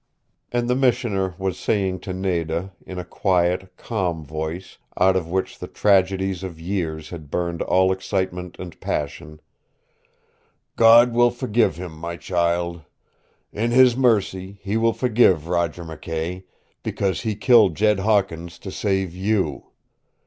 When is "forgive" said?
11.29-11.75, 14.93-15.47